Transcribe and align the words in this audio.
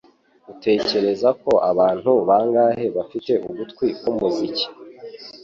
Utekereza 0.51 1.29
ko 1.41 1.51
abantu 1.71 2.11
bangahe 2.27 2.85
bafite 2.97 3.31
ugutwi 3.49 3.85
kwumuziki? 3.99 4.65